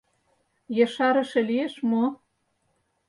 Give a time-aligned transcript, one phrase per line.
[0.83, 2.05] Ешарыше лиеш мо?